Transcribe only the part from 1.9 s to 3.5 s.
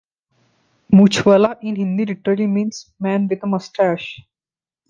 literally means "man with a